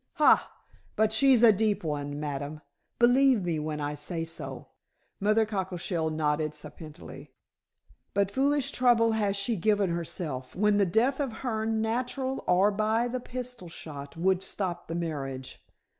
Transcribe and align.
"Hai! 0.13 0.41
But 0.95 1.11
she's 1.13 1.43
a 1.43 1.51
deep 1.51 1.83
one, 1.83 2.19
ma'am, 2.19 2.61
believe 2.97 3.43
me 3.43 3.59
when 3.59 3.79
I 3.79 3.93
say 3.93 4.23
so," 4.23 4.69
Mother 5.19 5.45
Cockleshell 5.45 6.09
nodded 6.09 6.53
sapiently. 6.53 7.27
"But 8.15 8.31
foolish 8.31 8.71
trouble 8.71 9.11
has 9.11 9.35
she 9.35 9.55
given 9.55 9.91
herself, 9.91 10.55
when 10.55 10.79
the 10.79 10.87
death 10.87 11.19
of 11.19 11.31
Hearne 11.43 11.83
natural, 11.83 12.43
or 12.47 12.71
by 12.71 13.09
the 13.09 13.19
pistol 13.19 13.69
shot 13.69 14.17
would 14.17 14.41
stop 14.41 14.87
the 14.87 14.95
marriage." 14.95 15.63